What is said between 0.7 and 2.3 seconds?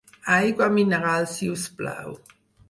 mineral, si us plau!